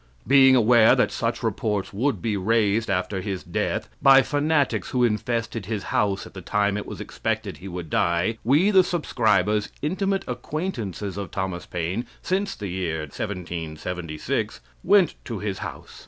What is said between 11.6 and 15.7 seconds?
Paine since the year 1776, went to his